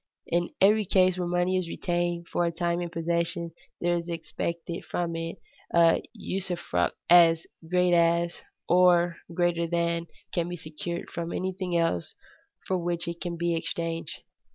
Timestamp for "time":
2.51-2.81